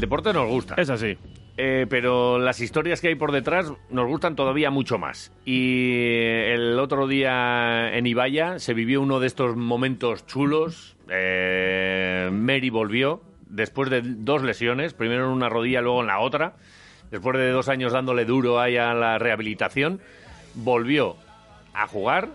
deporte 0.00 0.32
nos 0.32 0.48
gusta. 0.48 0.74
Es 0.76 0.90
así. 0.90 1.16
Eh, 1.60 1.86
pero 1.90 2.38
las 2.38 2.60
historias 2.60 3.00
que 3.00 3.08
hay 3.08 3.16
por 3.16 3.32
detrás 3.32 3.72
nos 3.90 4.06
gustan 4.06 4.36
todavía 4.36 4.70
mucho 4.70 4.96
más. 4.96 5.32
Y 5.44 5.90
el 5.92 6.78
otro 6.78 7.08
día 7.08 7.96
en 7.96 8.06
Ibaya 8.06 8.60
se 8.60 8.74
vivió 8.74 9.02
uno 9.02 9.18
de 9.18 9.26
estos 9.26 9.56
momentos 9.56 10.24
chulos. 10.26 10.96
Eh, 11.10 12.30
Mary 12.32 12.70
volvió 12.70 13.22
después 13.48 13.90
de 13.90 14.02
dos 14.02 14.44
lesiones, 14.44 14.94
primero 14.94 15.24
en 15.24 15.32
una 15.32 15.48
rodilla, 15.48 15.80
luego 15.80 16.00
en 16.00 16.06
la 16.06 16.20
otra. 16.20 16.54
Después 17.10 17.36
de 17.36 17.50
dos 17.50 17.68
años 17.68 17.92
dándole 17.92 18.24
duro 18.24 18.60
ahí 18.60 18.76
a 18.76 18.94
la 18.94 19.18
rehabilitación, 19.18 20.00
volvió 20.54 21.16
a 21.74 21.88
jugar 21.88 22.28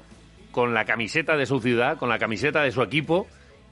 con 0.51 0.73
la 0.73 0.83
camiseta 0.83 1.37
de 1.37 1.45
su 1.45 1.61
ciudad, 1.61 1.97
con 1.97 2.09
la 2.09 2.19
camiseta 2.19 2.61
de 2.61 2.71
su 2.71 2.81
equipo 2.81 3.27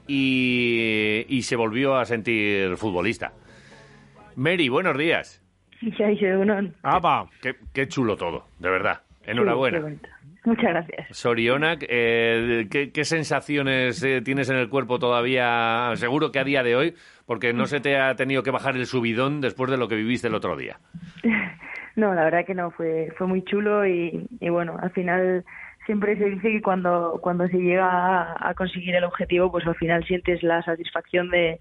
y, 0.06 1.26
y 1.28 1.42
se 1.42 1.56
volvió 1.56 1.96
a 1.96 2.06
sentir 2.06 2.76
futbolista. 2.78 3.32
Mary, 4.36 4.68
buenos 4.68 4.96
días. 4.96 5.42
¡Apa! 6.82 7.26
Qué, 7.40 7.54
qué 7.72 7.88
chulo 7.88 8.16
todo, 8.16 8.46
de 8.58 8.70
verdad. 8.70 9.00
Enhorabuena. 9.24 9.80
Sí. 9.80 9.98
Muchas 10.44 10.70
gracias. 10.70 11.16
Sorionak, 11.16 11.84
eh, 11.88 12.66
¿qué, 12.68 12.90
qué 12.90 13.04
sensaciones 13.04 14.02
eh, 14.02 14.22
tienes 14.22 14.50
en 14.50 14.56
el 14.56 14.68
cuerpo 14.68 14.98
todavía? 14.98 15.92
Seguro 15.94 16.32
que 16.32 16.40
a 16.40 16.44
día 16.44 16.64
de 16.64 16.74
hoy, 16.74 16.94
porque 17.26 17.52
no 17.52 17.66
se 17.66 17.80
te 17.80 17.96
ha 17.96 18.16
tenido 18.16 18.42
que 18.42 18.50
bajar 18.50 18.76
el 18.76 18.86
subidón 18.86 19.40
después 19.40 19.70
de 19.70 19.76
lo 19.76 19.86
que 19.86 19.94
viviste 19.94 20.28
el 20.28 20.34
otro 20.34 20.56
día. 20.56 20.78
No, 21.94 22.14
la 22.14 22.24
verdad 22.24 22.46
que 22.46 22.54
no, 22.54 22.70
fue, 22.70 23.12
fue 23.18 23.26
muy 23.26 23.44
chulo 23.44 23.86
y, 23.86 24.26
y 24.40 24.48
bueno, 24.48 24.78
al 24.80 24.92
final 24.92 25.44
siempre 25.84 26.16
se 26.16 26.24
dice 26.24 26.50
que 26.50 26.62
cuando, 26.62 27.18
cuando 27.20 27.46
se 27.48 27.58
llega 27.58 27.86
a, 27.86 28.48
a 28.48 28.54
conseguir 28.54 28.94
el 28.94 29.04
objetivo, 29.04 29.52
pues 29.52 29.66
al 29.66 29.74
final 29.74 30.02
sientes 30.06 30.42
la 30.42 30.62
satisfacción 30.62 31.28
de, 31.28 31.60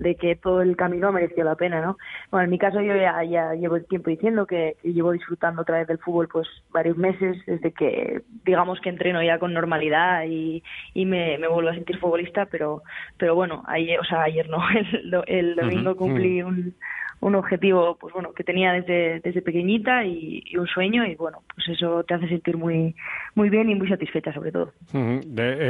de 0.00 0.14
que 0.16 0.34
todo 0.34 0.62
el 0.62 0.76
camino 0.76 1.12
mereció 1.12 1.44
la 1.44 1.54
pena, 1.54 1.82
¿no? 1.82 1.98
Bueno, 2.30 2.44
en 2.44 2.50
mi 2.50 2.58
caso 2.58 2.80
yo 2.80 2.96
ya, 2.96 3.22
ya 3.22 3.52
llevo 3.54 3.80
tiempo 3.82 4.08
diciendo 4.08 4.46
que, 4.46 4.76
llevo 4.82 5.12
disfrutando 5.12 5.62
otra 5.62 5.78
vez 5.78 5.86
del 5.88 5.98
fútbol 5.98 6.26
pues 6.26 6.48
varios 6.72 6.96
meses 6.96 7.36
desde 7.46 7.72
que 7.72 8.22
digamos 8.44 8.80
que 8.80 8.88
entreno 8.88 9.22
ya 9.22 9.38
con 9.38 9.52
normalidad 9.52 10.24
y, 10.26 10.62
y 10.94 11.04
me, 11.04 11.36
me 11.38 11.48
vuelvo 11.48 11.70
a 11.70 11.74
sentir 11.74 11.98
futbolista, 11.98 12.46
pero 12.46 12.82
pero 13.18 13.34
bueno, 13.34 13.62
ayer, 13.66 14.00
o 14.00 14.04
sea, 14.04 14.22
ayer 14.22 14.48
no, 14.48 14.58
el, 14.92 15.22
el 15.26 15.54
domingo 15.54 15.94
cumplí 15.96 16.42
un, 16.42 16.74
un 17.20 17.34
objetivo 17.34 17.96
pues 18.00 18.14
bueno 18.14 18.32
que 18.32 18.44
tenía 18.44 18.72
desde, 18.72 19.20
desde 19.20 19.42
pequeñita 19.42 20.04
y, 20.04 20.42
un 20.56 20.66
sueño 20.66 21.04
y 21.06 21.14
bueno 21.14 21.42
pues 21.54 21.68
eso 21.68 22.02
te 22.04 22.14
hace 22.14 22.28
sentir 22.28 22.56
muy 22.56 22.94
muy 23.34 23.50
bien 23.50 23.70
y 23.70 23.74
muy 23.74 23.88
satisfecha 23.88 24.32
sobre 24.32 24.52
todo 24.52 24.72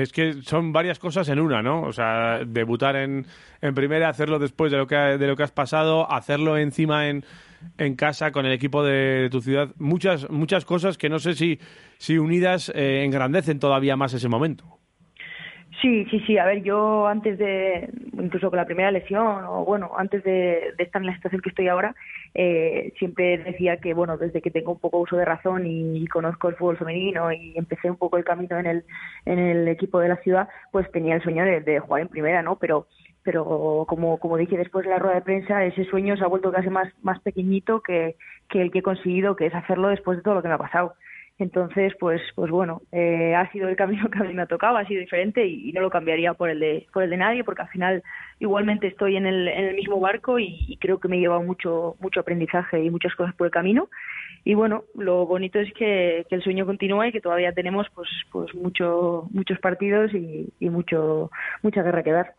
es 0.00 0.12
que 0.12 0.34
son 0.42 0.72
varias 0.72 0.98
cosas 0.98 1.28
en 1.28 1.40
una, 1.40 1.62
¿no? 1.62 1.82
O 1.82 1.92
sea, 1.92 2.44
debutar 2.44 2.96
en, 2.96 3.26
en 3.60 3.74
primera, 3.74 4.08
hacerlo 4.08 4.38
después 4.38 4.70
de 4.70 4.78
lo 4.78 4.86
que 4.86 4.96
de 4.96 5.26
lo 5.26 5.36
que 5.36 5.42
has 5.42 5.52
pasado, 5.52 6.10
hacerlo 6.10 6.56
encima 6.56 7.08
en, 7.08 7.24
en 7.78 7.96
casa 7.96 8.32
con 8.32 8.46
el 8.46 8.52
equipo 8.52 8.84
de, 8.84 9.28
tu 9.30 9.40
ciudad, 9.40 9.70
muchas 9.78 10.28
muchas 10.30 10.64
cosas 10.64 10.98
que 10.98 11.08
no 11.08 11.18
sé 11.18 11.34
si 11.34 11.58
si 11.98 12.18
unidas 12.18 12.70
eh, 12.74 13.04
engrandecen 13.04 13.58
todavía 13.58 13.96
más 13.96 14.14
ese 14.14 14.28
momento. 14.28 14.79
Sí, 15.80 16.04
sí, 16.10 16.20
sí. 16.26 16.36
A 16.36 16.44
ver, 16.44 16.62
yo 16.62 17.06
antes 17.06 17.38
de, 17.38 17.88
incluso 18.12 18.50
con 18.50 18.58
la 18.58 18.66
primera 18.66 18.90
lesión, 18.90 19.44
o 19.46 19.64
bueno, 19.64 19.92
antes 19.96 20.22
de, 20.24 20.74
estar 20.78 21.00
en 21.00 21.06
la 21.06 21.14
situación 21.14 21.40
que 21.40 21.48
estoy 21.48 21.68
ahora, 21.68 21.94
eh, 22.34 22.92
siempre 22.98 23.38
decía 23.38 23.78
que, 23.78 23.94
bueno, 23.94 24.18
desde 24.18 24.42
que 24.42 24.50
tengo 24.50 24.72
un 24.72 24.78
poco 24.78 24.98
uso 24.98 25.16
de 25.16 25.24
razón 25.24 25.66
y, 25.66 26.06
conozco 26.08 26.48
el 26.48 26.56
fútbol 26.56 26.76
femenino 26.76 27.32
y 27.32 27.56
empecé 27.56 27.90
un 27.90 27.96
poco 27.96 28.18
el 28.18 28.24
camino 28.24 28.58
en 28.58 28.66
el, 28.66 28.84
en 29.24 29.38
el 29.38 29.68
equipo 29.68 30.00
de 30.00 30.08
la 30.08 30.16
ciudad, 30.16 30.48
pues 30.70 30.90
tenía 30.92 31.14
el 31.14 31.22
sueño 31.22 31.44
de, 31.44 31.60
de 31.60 31.78
jugar 31.78 32.02
en 32.02 32.08
primera, 32.08 32.42
¿no? 32.42 32.56
Pero 32.56 32.86
pero 33.22 33.84
como, 33.86 34.18
como 34.18 34.38
dije 34.38 34.56
después 34.56 34.84
de 34.84 34.90
la 34.90 34.98
rueda 34.98 35.16
de 35.16 35.20
prensa, 35.22 35.64
ese 35.64 35.84
sueño 35.84 36.16
se 36.16 36.24
ha 36.24 36.28
vuelto 36.28 36.50
casi 36.52 36.70
más, 36.70 36.88
más 37.02 37.20
pequeñito 37.20 37.82
que, 37.82 38.16
que 38.48 38.62
el 38.62 38.70
que 38.70 38.78
he 38.78 38.82
conseguido, 38.82 39.36
que 39.36 39.46
es 39.46 39.54
hacerlo 39.54 39.88
después 39.88 40.16
de 40.16 40.22
todo 40.22 40.34
lo 40.34 40.42
que 40.42 40.48
me 40.48 40.54
ha 40.54 40.58
pasado. 40.58 40.94
Entonces, 41.40 41.94
pues, 41.98 42.20
pues 42.34 42.50
bueno, 42.50 42.82
eh, 42.92 43.34
ha 43.34 43.50
sido 43.50 43.68
el 43.68 43.74
camino 43.74 44.08
que 44.10 44.18
a 44.18 44.24
mí 44.24 44.34
me 44.34 44.42
ha 44.42 44.46
tocado, 44.46 44.76
ha 44.76 44.84
sido 44.84 45.00
diferente 45.00 45.46
y, 45.46 45.70
y 45.70 45.72
no 45.72 45.80
lo 45.80 45.90
cambiaría 45.90 46.34
por 46.34 46.50
el 46.50 46.60
de, 46.60 46.86
por 46.92 47.02
el 47.02 47.10
de 47.10 47.16
nadie, 47.16 47.44
porque 47.44 47.62
al 47.62 47.68
final 47.68 48.02
igualmente 48.40 48.88
estoy 48.88 49.16
en 49.16 49.26
el, 49.26 49.46
en 49.46 49.66
el 49.66 49.76
mismo 49.76 50.00
barco 50.00 50.38
y, 50.38 50.64
y 50.66 50.76
creo 50.78 50.98
que 50.98 51.06
me 51.06 51.16
he 51.16 51.20
llevado 51.20 51.42
mucho, 51.42 51.94
mucho 52.00 52.20
aprendizaje 52.20 52.82
y 52.82 52.90
muchas 52.90 53.14
cosas 53.14 53.34
por 53.36 53.46
el 53.46 53.52
camino. 53.52 53.88
Y 54.42 54.54
bueno, 54.54 54.84
lo 54.94 55.26
bonito 55.26 55.58
es 55.58 55.70
que, 55.74 56.24
que 56.28 56.34
el 56.34 56.42
sueño 56.42 56.64
continúa 56.64 57.06
y 57.06 57.12
que 57.12 57.20
todavía 57.20 57.52
tenemos 57.52 57.86
pues, 57.94 58.08
pues 58.32 58.54
mucho, 58.54 59.28
muchos 59.32 59.58
partidos 59.58 60.14
y, 60.14 60.48
y 60.58 60.70
mucho, 60.70 61.30
mucha 61.62 61.82
guerra 61.82 62.02
que 62.02 62.12
dar. 62.12 62.34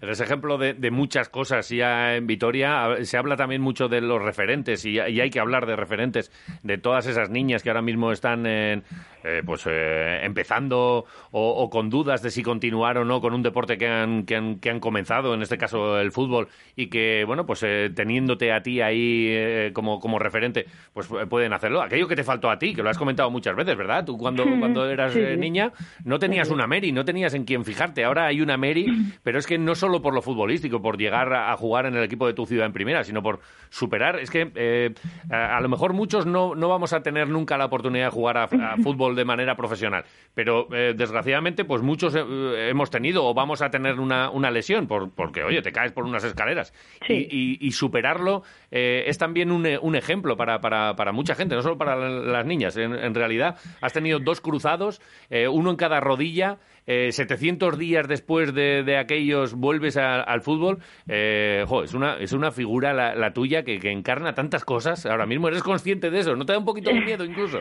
Eres 0.00 0.20
ejemplo 0.20 0.58
de, 0.58 0.74
de 0.74 0.90
muchas 0.92 1.28
cosas 1.28 1.68
ya 1.68 2.14
en 2.14 2.28
Vitoria. 2.28 2.98
Se 3.02 3.18
habla 3.18 3.36
también 3.36 3.62
mucho 3.62 3.88
de 3.88 4.00
los 4.00 4.22
referentes 4.22 4.86
y, 4.86 4.92
y 4.92 5.20
hay 5.20 5.30
que 5.30 5.40
hablar 5.40 5.66
de 5.66 5.74
referentes, 5.74 6.30
de 6.62 6.78
todas 6.78 7.08
esas 7.08 7.30
niñas 7.30 7.64
que 7.64 7.70
ahora 7.70 7.82
mismo 7.82 8.12
están 8.12 8.46
en, 8.46 8.84
eh, 9.24 9.42
pues 9.44 9.66
eh, 9.66 10.20
empezando 10.22 11.04
o, 11.32 11.48
o 11.50 11.68
con 11.68 11.90
dudas 11.90 12.22
de 12.22 12.30
si 12.30 12.44
continuar 12.44 12.96
o 12.96 13.04
no 13.04 13.20
con 13.20 13.34
un 13.34 13.42
deporte 13.42 13.76
que 13.76 13.88
han, 13.88 14.24
que 14.24 14.36
han, 14.36 14.60
que 14.60 14.70
han 14.70 14.78
comenzado, 14.78 15.23
en 15.32 15.40
este 15.40 15.56
caso 15.56 15.98
el 15.98 16.12
fútbol, 16.12 16.48
y 16.76 16.88
que, 16.88 17.24
bueno, 17.26 17.46
pues 17.46 17.62
eh, 17.62 17.90
teniéndote 17.94 18.52
a 18.52 18.62
ti 18.62 18.82
ahí 18.82 19.28
eh, 19.28 19.70
como, 19.72 20.00
como 20.00 20.18
referente, 20.18 20.66
pues 20.92 21.08
eh, 21.10 21.26
pueden 21.26 21.54
hacerlo. 21.54 21.80
Aquello 21.80 22.06
que 22.08 22.16
te 22.16 22.24
faltó 22.24 22.50
a 22.50 22.58
ti, 22.58 22.74
que 22.74 22.82
lo 22.82 22.90
has 22.90 22.98
comentado 22.98 23.30
muchas 23.30 23.56
veces, 23.56 23.76
¿verdad? 23.76 24.04
Tú 24.04 24.18
cuando, 24.18 24.44
cuando 24.58 24.90
eras 24.90 25.14
Sí, 25.14 25.20
niña 25.38 25.72
no 26.04 26.18
tenías 26.18 26.50
una 26.50 26.66
Mary, 26.66 26.90
no 26.90 27.04
tenías 27.04 27.32
en 27.34 27.44
quién 27.44 27.64
fijarte. 27.64 28.04
Ahora 28.04 28.26
hay 28.26 28.40
una 28.40 28.56
Mary, 28.56 28.86
pero 29.22 29.38
es 29.38 29.46
que 29.46 29.56
no 29.58 29.74
solo 29.74 30.02
por 30.02 30.12
lo 30.12 30.22
futbolístico, 30.22 30.82
por 30.82 30.98
llegar 30.98 31.32
a, 31.32 31.52
a 31.52 31.56
jugar 31.56 31.86
en 31.86 31.94
el 31.94 32.02
equipo 32.02 32.26
de 32.26 32.34
tu 32.34 32.44
ciudad 32.44 32.66
en 32.66 32.72
primera, 32.72 33.04
sino 33.04 33.22
por 33.22 33.40
superar. 33.70 34.18
Es 34.18 34.30
que 34.30 34.50
eh, 34.56 34.92
a, 35.30 35.56
a 35.56 35.60
lo 35.60 35.68
mejor 35.68 35.92
muchos 35.92 36.26
no, 36.26 36.54
no 36.54 36.68
vamos 36.68 36.92
a 36.92 37.02
tener 37.02 37.28
nunca 37.28 37.56
la 37.56 37.66
oportunidad 37.66 38.06
de 38.06 38.10
jugar 38.10 38.38
a, 38.38 38.44
a 38.44 38.76
fútbol 38.82 39.14
de 39.14 39.24
manera 39.24 39.56
profesional, 39.56 40.04
pero 40.34 40.66
eh, 40.72 40.94
desgraciadamente, 40.96 41.64
pues 41.64 41.82
muchos 41.82 42.14
eh, 42.16 42.68
hemos 42.70 42.90
tenido 42.90 43.24
o 43.24 43.34
vamos 43.34 43.62
a 43.62 43.70
tener 43.70 44.00
una, 44.00 44.30
una 44.30 44.50
lesión 44.50 44.86
por, 44.86 45.10
porque, 45.14 45.42
oye, 45.42 45.62
te 45.62 45.72
caes 45.72 45.92
por 45.92 46.04
unas 46.04 46.24
escaleras. 46.24 46.72
Sí. 47.06 47.26
Y, 47.30 47.54
y- 47.64 47.68
y 47.68 47.72
superarlo 47.72 48.42
eh, 48.70 49.04
es 49.06 49.18
también 49.18 49.50
un, 49.50 49.64
eh, 49.66 49.78
un 49.80 49.96
ejemplo 49.96 50.36
para, 50.36 50.60
para, 50.60 50.94
para 50.96 51.12
mucha 51.12 51.34
gente, 51.34 51.54
no 51.54 51.62
solo 51.62 51.78
para 51.78 51.96
las 51.96 52.44
niñas. 52.46 52.76
En, 52.76 52.94
en 52.94 53.14
realidad, 53.14 53.56
has 53.80 53.92
tenido 53.92 54.18
dos 54.18 54.40
cruzados, 54.40 55.00
eh, 55.30 55.48
uno 55.48 55.70
en 55.70 55.76
cada 55.76 56.00
rodilla. 56.00 56.58
Eh, 56.86 57.12
700 57.12 57.78
días 57.78 58.06
después 58.06 58.52
de, 58.52 58.82
de 58.82 58.98
aquellos 58.98 59.54
vuelves 59.54 59.96
a- 59.96 60.20
al 60.20 60.42
fútbol. 60.42 60.80
Eh, 61.08 61.64
jo, 61.66 61.82
es 61.82 61.94
una, 61.94 62.16
es 62.18 62.32
una 62.32 62.50
figura 62.50 62.92
la, 62.92 63.14
la 63.14 63.32
tuya 63.32 63.62
que, 63.64 63.78
que 63.78 63.90
encarna 63.90 64.34
tantas 64.34 64.66
cosas. 64.66 65.06
Ahora 65.06 65.24
mismo 65.24 65.48
eres 65.48 65.62
consciente 65.62 66.10
de 66.10 66.18
eso. 66.18 66.36
¿No 66.36 66.44
te 66.44 66.52
da 66.52 66.58
un 66.58 66.66
poquito 66.66 66.90
de 66.90 67.00
miedo 67.00 67.24
incluso? 67.24 67.60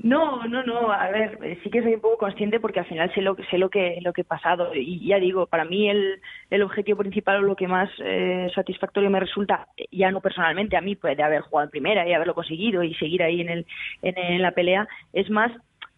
No, 0.00 0.44
no, 0.46 0.62
no. 0.62 0.92
A 0.92 1.10
ver, 1.10 1.38
eh, 1.42 1.58
sí 1.64 1.70
que 1.70 1.82
soy 1.82 1.94
un 1.94 2.00
poco 2.00 2.18
consciente 2.18 2.60
porque 2.60 2.78
al 2.78 2.86
final 2.86 3.12
sé 3.14 3.20
lo, 3.20 3.34
que- 3.34 3.44
sé 3.46 3.58
lo 3.58 3.68
que 3.68 3.98
lo 4.00 4.12
que 4.12 4.20
he 4.20 4.24
pasado 4.24 4.72
y 4.74 5.04
ya 5.08 5.18
digo, 5.18 5.46
para 5.46 5.64
mí 5.64 5.88
el, 5.90 6.20
el 6.50 6.62
objetivo 6.62 6.98
principal 6.98 7.38
o 7.38 7.42
lo 7.42 7.56
que 7.56 7.66
más 7.66 7.90
eh, 8.04 8.48
satisfactorio 8.54 9.10
me 9.10 9.18
resulta, 9.18 9.66
ya 9.90 10.12
no 10.12 10.20
personalmente 10.20 10.76
a 10.76 10.80
mí, 10.82 10.94
pues 10.94 11.16
de 11.16 11.24
haber 11.24 11.40
jugado 11.42 11.64
en 11.66 11.70
primera 11.72 12.06
y 12.08 12.12
haberlo 12.12 12.34
conseguido 12.34 12.84
y 12.84 12.94
seguir 12.94 13.24
ahí 13.24 13.40
en 13.40 13.48
el 13.48 13.66
en, 14.02 14.16
en 14.18 14.42
la 14.42 14.52
pelea, 14.52 14.86
es 15.12 15.28
más 15.30 15.50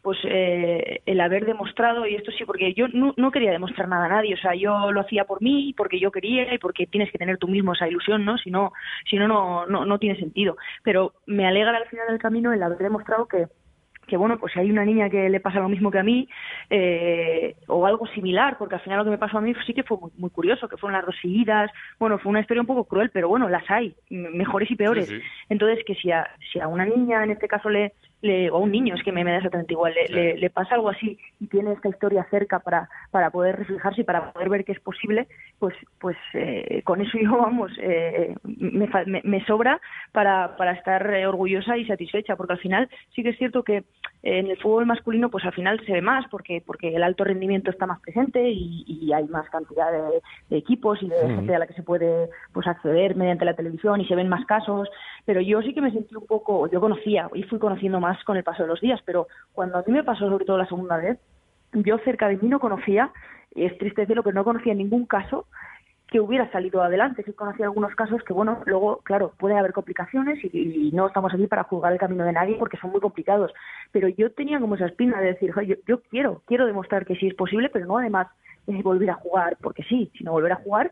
pues 0.03 0.19
eh, 0.25 1.03
el 1.05 1.21
haber 1.21 1.45
demostrado 1.45 2.07
y 2.07 2.15
esto 2.15 2.31
sí 2.33 2.47
porque 2.47 2.73
yo 2.73 2.89
no, 2.89 3.13
no 3.19 3.31
quería 3.31 3.51
demostrar 3.51 3.87
nada 3.87 4.07
a 4.07 4.09
nadie 4.09 4.33
o 4.33 4.39
sea 4.39 4.55
yo 4.55 4.91
lo 4.93 5.01
hacía 5.03 5.25
por 5.25 5.43
mí 5.43 5.75
porque 5.77 6.01
yo 6.01 6.11
quería 6.11 6.55
y 6.55 6.59
porque 6.59 6.87
tienes 6.87 7.13
que 7.13 7.19
tener 7.19 7.37
tú 7.37 7.49
mismo 7.49 7.75
esa 7.75 7.87
ilusión 7.87 8.25
no 8.25 8.39
si 8.39 8.51
no 8.51 8.73
si 9.11 9.17
no 9.17 9.29
no 9.29 9.67
no, 9.67 9.85
no 9.85 9.99
tiene 9.99 10.19
sentido 10.19 10.57
pero 10.83 11.13
me 11.27 11.47
alegra 11.47 11.77
al 11.77 11.85
final 11.89 12.07
del 12.09 12.19
camino 12.19 12.51
el 12.55 12.63
haber 12.63 12.79
demostrado 12.79 13.29
que 13.29 13.45
que 14.11 14.17
bueno, 14.17 14.39
pues 14.39 14.53
si 14.53 14.59
hay 14.59 14.71
una 14.71 14.85
niña 14.85 15.09
que 15.09 15.31
le 15.31 15.39
pasa 15.39 15.61
lo 15.61 15.69
mismo 15.69 15.91
que 15.91 16.01
a 16.01 16.03
mí, 16.03 16.29
eh, 16.69 17.55
o 17.69 17.87
algo 17.87 18.07
similar, 18.09 18.59
porque 18.59 18.75
al 18.75 18.81
final 18.81 18.99
lo 18.99 19.05
que 19.05 19.11
me 19.11 19.19
pasó 19.19 19.39
a 19.39 19.41
mí 19.41 19.55
sí 19.65 19.73
que 19.73 19.85
fue 19.85 19.99
muy, 19.99 20.11
muy 20.19 20.31
curioso, 20.31 20.69
que 20.69 20.77
fueron 20.77 20.97
las 20.97 21.07
dos 21.07 21.15
seguidas, 21.23 21.71
bueno, 22.01 22.19
fue 22.19 22.31
una 22.31 22.41
historia 22.41 22.61
un 22.61 22.67
poco 22.67 22.85
cruel, 22.85 23.11
pero 23.11 23.29
bueno, 23.29 23.49
las 23.49 23.71
hay, 23.71 23.95
mejores 24.11 24.69
y 24.71 24.75
peores. 24.75 25.07
Sí, 25.07 25.17
sí. 25.17 25.23
Entonces, 25.49 25.85
que 25.87 25.95
si 25.95 26.11
a, 26.11 26.29
si 26.53 26.59
a 26.59 26.67
una 26.67 26.85
niña, 26.85 27.23
en 27.23 27.31
este 27.31 27.47
caso, 27.47 27.71
le, 27.71 27.93
le 28.23 28.51
o 28.51 28.57
a 28.57 28.59
un 28.59 28.71
niño, 28.73 28.95
es 28.95 29.03
que 29.03 29.13
me, 29.13 29.25
me 29.25 29.31
da 29.33 29.39
exactamente 29.39 29.73
igual, 29.73 29.95
le, 29.95 30.07
Sí. 30.07 30.13
le, 30.15 30.37
le 30.37 30.51
pasa 30.51 30.75
algo 30.75 30.89
así 30.91 31.19
y 31.41 31.47
tiene 31.47 31.73
esta 31.73 31.89
historia 31.89 32.27
cerca 32.31 32.59
para, 32.61 32.89
para 33.11 33.31
poder 33.31 33.57
reflejarse 33.57 34.03
y 34.03 34.05
para 34.05 34.33
poder 34.33 34.49
ver 34.49 34.65
que 34.65 34.73
es 34.73 34.81
posible, 34.81 35.27
pues, 35.59 35.75
pues 35.99 36.17
eh, 36.35 36.83
con 36.85 37.01
eso 37.01 37.19
yo, 37.19 37.37
vamos, 37.39 37.71
eh, 37.81 38.35
me, 38.45 38.89
me, 39.07 39.21
me 39.25 39.45
sobra 39.47 39.81
para, 40.13 40.57
para 40.57 40.73
estar 40.73 41.13
eh, 41.15 41.27
orgullosa 41.27 41.77
y 41.77 41.87
satisfecha, 41.87 42.37
porque 42.37 42.55
al 42.55 42.59
final 42.61 42.89
sí 43.15 43.23
que 43.23 43.31
es 43.31 43.39
cierto 43.39 43.63
que 43.63 43.79
eh, 43.79 43.85
en 44.23 44.49
el 44.49 44.59
fútbol 44.59 44.87
masculino 44.87 45.31
pues 45.31 45.45
al 45.45 45.53
final 45.55 45.81
se 45.87 45.93
ve 45.93 46.03
más 46.03 46.27
porque 46.31 46.63
porque 46.67 46.95
el 46.95 47.03
alto 47.03 47.25
rendimiento 47.25 47.71
está 47.71 47.87
más 47.87 48.01
presente 48.01 48.51
y, 48.51 48.85
y 48.87 49.13
hay 49.13 49.25
más 49.29 49.49
cantidad 49.49 49.91
de, 49.91 50.21
de 50.51 50.57
equipos 50.59 51.03
y 51.03 51.09
de 51.09 51.17
gente 51.35 51.55
a 51.55 51.59
la 51.59 51.67
que 51.67 51.73
se 51.75 51.83
puede 51.83 52.29
pues 52.53 52.67
acceder 52.67 53.17
mediante 53.17 53.45
la 53.45 53.55
televisión 53.55 54.01
y 54.01 54.07
se 54.07 54.15
ven 54.15 54.29
más 54.29 54.45
casos 54.47 54.89
pero 55.25 55.41
yo 55.41 55.63
sí 55.63 55.73
que 55.73 55.81
me 55.81 55.91
sentí 55.91 56.15
un 56.17 56.27
poco 56.27 56.69
yo 56.71 56.81
conocía 56.81 57.29
y 57.35 57.45
fui 57.45 57.59
conociendo 57.59 57.99
más 58.01 58.10
con 58.25 58.37
el 58.37 58.45
paso 58.45 58.63
de 58.63 58.69
los 58.69 58.81
días 58.81 59.01
pero 59.05 59.27
cuando 59.53 59.79
a 59.79 59.85
mí 59.87 59.93
me 59.93 60.05
pasó 60.05 60.29
sobre 60.29 60.45
todo 60.45 60.59
la 60.59 60.67
segunda 60.67 60.97
vez 60.97 61.19
yo 61.73 61.99
cerca 61.99 62.29
de 62.29 62.37
mí 62.37 62.49
no 62.49 62.61
conocía 62.61 63.11
y 63.55 63.65
es 63.65 63.77
triste 63.79 64.03
decirlo 64.03 64.23
pero 64.23 64.35
no 64.35 64.45
conocía 64.45 64.75
ningún 64.75 65.07
caso 65.07 65.47
que 66.11 66.21
hubiera 66.21 66.51
salido 66.51 66.83
adelante. 66.83 67.23
Sí 67.23 67.33
conocía 67.33 67.67
algunos 67.67 67.95
casos 67.95 68.23
que, 68.25 68.33
bueno, 68.33 68.63
luego, 68.67 68.99
claro, 69.05 69.33
puede 69.39 69.57
haber 69.57 69.73
complicaciones 69.73 70.39
y, 70.43 70.91
no 70.93 71.07
estamos 71.07 71.33
aquí 71.33 71.47
para 71.47 71.63
juzgar 71.63 71.93
el 71.93 72.01
camino 72.01 72.25
de 72.25 72.33
nadie 72.33 72.57
porque 72.59 72.77
son 72.79 72.91
muy 72.91 73.01
complicados. 73.01 73.53
Pero 73.93 74.09
yo 74.09 74.33
tenía 74.33 74.59
como 74.59 74.75
esa 74.75 74.87
espina 74.87 75.21
de 75.21 75.29
decir, 75.29 75.55
yo, 75.87 76.03
quiero, 76.03 76.43
quiero 76.47 76.67
demostrar 76.67 77.07
que 77.07 77.15
sí 77.15 77.29
es 77.29 77.35
posible, 77.35 77.71
pero 77.71 77.87
no 77.87 77.99
además 77.99 78.27
volver 78.83 79.11
a 79.11 79.15
jugar 79.15 79.57
porque 79.61 79.85
sí, 79.85 80.11
sino 80.17 80.33
volver 80.33 80.53
a 80.53 80.57
jugar 80.57 80.91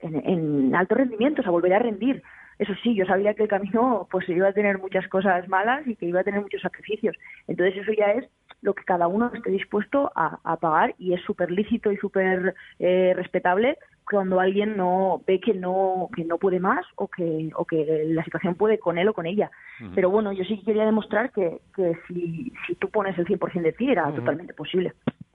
en, 0.00 0.16
en 0.28 0.74
alto 0.74 0.94
rendimiento, 0.94 1.42
o 1.42 1.44
sea, 1.44 1.52
volver 1.52 1.74
a 1.74 1.78
rendir. 1.78 2.22
Eso 2.58 2.72
sí, 2.82 2.94
yo 2.94 3.04
sabía 3.06 3.34
que 3.34 3.44
el 3.44 3.48
camino 3.48 4.06
pues 4.10 4.28
iba 4.28 4.48
a 4.48 4.52
tener 4.52 4.78
muchas 4.78 5.06
cosas 5.08 5.48
malas 5.48 5.86
y 5.86 5.96
que 5.96 6.06
iba 6.06 6.20
a 6.20 6.24
tener 6.24 6.40
muchos 6.40 6.62
sacrificios. 6.62 7.16
Entonces 7.48 7.82
eso 7.82 7.92
ya 7.92 8.12
es 8.12 8.28
lo 8.62 8.74
que 8.74 8.84
cada 8.84 9.08
uno 9.08 9.30
esté 9.34 9.50
dispuesto 9.50 10.10
a, 10.14 10.56
pagar 10.56 10.94
y 10.98 11.12
es 11.12 11.20
súper 11.22 11.50
lícito 11.50 11.92
y 11.92 11.96
súper 11.98 12.54
eh, 12.78 13.12
respetable 13.14 13.76
cuando 14.08 14.40
alguien 14.40 14.76
no 14.76 15.22
ve 15.26 15.40
que 15.40 15.54
no 15.54 16.08
que 16.14 16.24
no 16.24 16.38
puede 16.38 16.60
más 16.60 16.84
o 16.96 17.08
que 17.08 17.50
o 17.54 17.64
que 17.64 18.04
la 18.06 18.24
situación 18.24 18.54
puede 18.54 18.78
con 18.78 18.98
él 18.98 19.08
o 19.08 19.14
con 19.14 19.26
ella. 19.26 19.50
Pero 19.94 20.10
bueno, 20.10 20.32
yo 20.32 20.44
sí 20.44 20.62
quería 20.64 20.84
demostrar 20.84 21.30
que, 21.32 21.60
que 21.74 21.98
si, 22.06 22.52
si 22.66 22.74
tú 22.76 22.88
pones 22.90 23.18
el 23.18 23.26
100% 23.26 23.62
de 23.62 23.72
ti 23.72 23.90
era 23.90 24.12
totalmente 24.14 24.54
posible. 24.54 24.92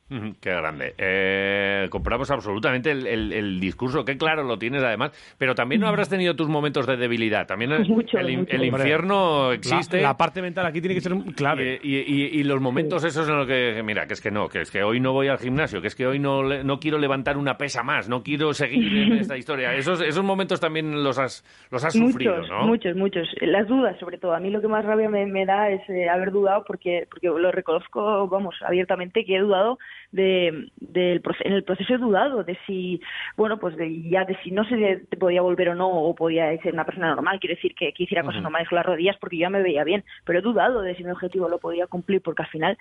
Qué 0.09 0.50
grande. 0.50 0.95
Eh, 0.97 1.88
compramos 1.91 2.31
absolutamente 2.31 2.89
el, 2.91 3.59
discurso, 3.59 4.03
que 4.03 4.17
claro 4.17 4.44
lo 4.44 4.57
tienes 4.57 4.83
además, 4.83 5.11
pero 5.38 5.53
también 5.53 5.81
no 5.81 5.88
habrás 5.88 6.09
tenido 6.09 6.35
tus 6.35 6.47
momentos 6.47 6.88
de 6.88 6.97
debilidad. 6.97 7.45
También 7.45 7.71
el, 7.71 7.81
el, 8.50 8.65
infierno 8.65 9.51
existe. 9.51 10.01
La, 10.01 10.17
parte 10.17 10.41
mental 10.41 10.65
aquí 10.65 10.81
tiene 10.81 10.95
que 10.95 11.01
ser 11.01 11.13
clave. 11.35 11.79
Y, 11.83 12.44
los 12.44 12.59
momentos 12.59 13.03
esos 13.03 13.29
en 13.29 13.38
los 13.38 13.47
que, 13.47 13.83
mira, 13.83 14.07
que 14.07 14.13
es 14.13 14.21
que 14.21 14.31
no, 14.31 14.47
que 14.47 14.61
es 14.61 14.71
que 14.71 14.81
hoy 14.81 15.00
no 15.00 15.13
voy 15.13 15.27
al 15.27 15.38
gimnasio, 15.38 15.81
que 15.81 15.88
es 15.88 15.95
que 15.95 16.07
hoy 16.07 16.17
no, 16.17 16.41
no 16.41 16.79
quiero 16.79 16.97
levantar 16.97 17.38
una 17.38 17.57
pesa 17.57 17.83
más, 17.83 18.09
no 18.09 18.23
quiero 18.23 18.53
seguir 18.53 18.97
en 18.97 19.13
esta 19.19 19.38
historia. 19.38 19.75
Esos, 19.75 20.01
esos 20.01 20.23
momentos 20.23 20.59
también 20.59 21.03
los 21.03 21.19
has, 21.19 21.44
los 21.69 21.83
has 21.85 21.94
sufrido, 21.94 22.41
¿no? 22.47 22.65
Muchos, 22.65 22.95
muchos. 22.95 23.27
Las 23.41 23.67
dudas, 23.67 23.97
sobre 24.00 24.17
todo. 24.17 24.33
A 24.33 24.39
mí 24.39 24.50
lo 24.50 24.61
que 24.61 24.67
más 24.67 24.83
rabia 24.83 25.09
me, 25.09 25.45
da 25.45 25.69
es 25.69 25.88
eh, 25.89 26.09
haber 26.09 26.31
dudado 26.31 26.63
porque, 26.65 27.07
porque 27.11 27.27
lo 27.27 27.51
reconozco, 27.51 28.27
vamos, 28.27 28.56
abiertamente 28.65 29.23
que 29.23 29.35
he 29.35 29.39
dudado 29.39 29.77
de, 30.11 30.71
del 30.77 31.21
en 31.41 31.53
el 31.53 31.63
proceso 31.63 31.94
he 31.94 31.97
dudado 31.97 32.44
de 32.44 32.57
si, 32.65 33.01
bueno, 33.38 33.59
pues 33.59 33.75
de, 33.77 34.09
ya 34.09 34.25
de 34.25 34.38
si 34.44 34.51
no 34.51 34.63
se 34.65 35.06
podía 35.19 35.41
volver 35.41 35.69
o 35.69 35.75
no, 35.75 35.89
o 35.89 36.15
podía 36.15 36.56
ser 36.61 36.73
una 36.73 36.85
persona 36.85 37.09
normal, 37.09 37.39
quiero 37.39 37.56
decir 37.56 37.75
que, 37.75 37.94
que 37.94 38.03
hiciera 38.03 38.23
cosas 38.23 38.41
normales 38.41 38.67
con 38.69 38.77
las 38.77 38.85
rodillas 38.85 39.17
porque 39.17 39.38
ya 39.38 39.50
me 39.50 39.61
veía 39.61 39.83
bien, 39.83 40.03
pero 40.25 40.39
he 40.39 40.41
dudado 40.41 40.81
de 40.81 40.95
si 40.95 41.03
mi 41.03 41.11
objetivo 41.11 41.47
lo 41.50 41.59
podía 41.59 41.88
cumplir 41.88 42.21
porque 42.21 42.44
al 42.44 42.50
final 42.50 42.77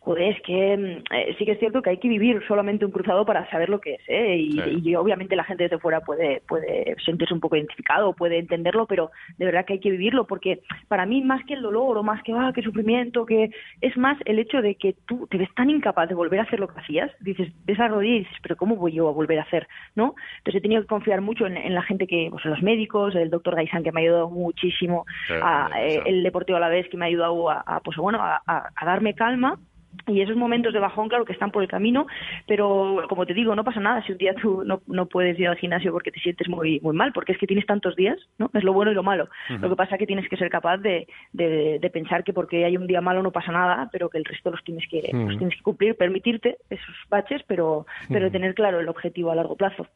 joder, 0.00 0.34
es 0.34 0.42
que 0.42 0.76
mm, 0.76 1.14
eh, 1.14 1.34
sí 1.38 1.44
que 1.44 1.52
es 1.52 1.58
cierto 1.58 1.82
que 1.82 1.90
hay 1.90 1.98
que 1.98 2.08
vivir 2.08 2.42
solamente 2.46 2.84
un 2.84 2.92
cruzado 2.92 3.24
para 3.24 3.48
saber 3.50 3.68
lo 3.68 3.80
que 3.80 3.94
es, 3.94 4.00
¿eh? 4.08 4.36
y, 4.36 4.94
obviamente 4.94 5.36
la 5.36 5.44
gente 5.44 5.64
desde 5.64 5.78
fuera 5.78 6.00
puede, 6.00 6.42
puede 6.48 6.96
sentirse 7.04 7.34
un 7.34 7.40
poco 7.40 7.56
identificado, 7.56 8.12
puede 8.14 8.38
entenderlo, 8.38 8.86
pero 8.86 9.10
de 9.36 9.44
verdad 9.44 9.64
que 9.64 9.74
hay 9.74 9.80
que 9.80 9.90
vivirlo, 9.90 10.26
porque 10.26 10.60
para 10.88 11.06
mí 11.06 11.22
más 11.22 11.44
que 11.44 11.54
el 11.54 11.62
dolor 11.62 11.98
o 11.98 12.02
más 12.02 12.22
que, 12.22 12.32
ah, 12.32 12.52
qué 12.54 12.62
sufrimiento, 12.62 13.26
que 13.26 13.50
es 13.80 13.96
más 13.96 14.18
el 14.24 14.38
hecho 14.38 14.62
de 14.62 14.76
que 14.76 14.94
tú 15.06 15.26
te 15.30 15.38
ves 15.38 15.52
tan 15.54 15.70
incapaz 15.70 16.08
de 16.08 16.14
volver 16.14 16.40
a 16.40 16.44
hacer 16.44 16.60
lo 16.60 16.68
que 16.68 16.80
hacías, 16.80 17.10
dices, 17.20 17.52
ves 17.64 17.78
a 17.78 17.88
rodilla 17.88 18.16
y 18.16 18.18
dices, 18.20 18.38
pero 18.42 18.56
¿cómo 18.56 18.76
voy 18.76 18.92
yo 18.92 19.08
a 19.08 19.12
volver 19.12 19.38
a 19.38 19.42
hacer? 19.42 19.68
¿no? 19.94 20.14
Entonces 20.38 20.58
he 20.58 20.62
tenido 20.62 20.82
que 20.82 20.88
confiar 20.88 21.20
mucho 21.20 21.46
en, 21.46 21.74
la 21.74 21.82
gente 21.82 22.06
que, 22.06 22.28
pues 22.30 22.44
en 22.44 22.52
los 22.52 22.62
médicos, 22.62 23.14
el 23.14 23.30
doctor 23.30 23.56
Gaisán 23.56 23.82
que 23.82 23.92
me 23.92 24.00
ha 24.00 24.04
ayudado 24.04 24.30
muchísimo, 24.30 25.04
a, 25.42 25.70
eh, 25.80 26.02
el 26.06 26.22
Deportivo 26.22 26.56
a 26.56 26.60
la 26.60 26.68
vez 26.68 26.88
que 26.88 26.96
me 26.96 27.04
ha 27.04 27.08
ayudado 27.08 27.50
a, 27.50 27.80
pues 27.84 27.96
bueno, 27.96 28.20
a 28.22 28.84
darme 28.84 29.14
calma 29.14 29.58
y 30.06 30.20
esos 30.20 30.36
momentos 30.36 30.72
de 30.72 30.80
bajón, 30.80 31.08
claro 31.08 31.24
que 31.24 31.32
están 31.32 31.50
por 31.50 31.62
el 31.62 31.68
camino, 31.68 32.06
pero 32.46 33.04
como 33.08 33.26
te 33.26 33.34
digo, 33.34 33.54
no 33.54 33.64
pasa 33.64 33.80
nada 33.80 34.02
si 34.04 34.12
un 34.12 34.18
día 34.18 34.34
tú 34.34 34.62
no, 34.64 34.80
no 34.86 35.06
puedes 35.06 35.38
ir 35.38 35.48
al 35.48 35.56
gimnasio 35.56 35.92
porque 35.92 36.10
te 36.10 36.20
sientes 36.20 36.48
muy 36.48 36.80
muy 36.80 36.94
mal, 36.94 37.12
porque 37.12 37.32
es 37.32 37.38
que 37.38 37.46
tienes 37.46 37.66
tantos 37.66 37.96
días, 37.96 38.18
¿no? 38.38 38.50
Es 38.54 38.64
lo 38.64 38.72
bueno 38.72 38.90
y 38.90 38.94
lo 38.94 39.02
malo. 39.02 39.28
Lo 39.48 39.68
que 39.68 39.76
pasa 39.76 39.94
es 39.94 39.98
que 39.98 40.06
tienes 40.06 40.28
que 40.28 40.36
ser 40.36 40.50
capaz 40.50 40.78
de, 40.78 41.06
de, 41.32 41.90
pensar 41.92 42.22
que 42.22 42.32
porque 42.32 42.64
hay 42.64 42.76
un 42.76 42.86
día 42.86 43.00
malo 43.00 43.22
no 43.22 43.32
pasa 43.32 43.50
nada, 43.50 43.88
pero 43.90 44.08
que 44.08 44.18
el 44.18 44.24
resto 44.24 44.50
los 44.50 44.62
tienes 44.62 44.86
que, 44.88 45.10
los 45.12 45.38
tienes 45.38 45.56
que 45.56 45.62
cumplir, 45.62 45.96
permitirte 45.96 46.58
esos 46.70 46.94
baches, 47.08 47.42
pero, 47.46 47.86
pero 48.08 48.30
tener 48.30 48.54
claro 48.54 48.80
el 48.80 48.88
objetivo 48.88 49.30
a 49.30 49.34
largo 49.34 49.56
plazo. 49.56 49.86